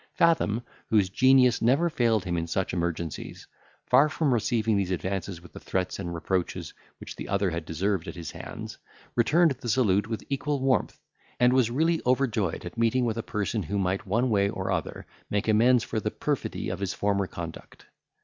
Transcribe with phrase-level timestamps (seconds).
[0.15, 3.45] Fathom, whose genius never failed him in such emergencies,
[3.85, 8.07] far from receiving these advances with the threats and reproaches which the other had deserved
[8.07, 8.79] at his hands,
[9.15, 10.99] returned the salute with equal warmth,
[11.39, 15.05] and was really overjoyed at meeting with a person who might one way or other
[15.29, 17.85] make amends for the perfidy of his former conduct.